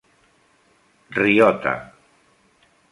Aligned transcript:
Riota 1.19 1.75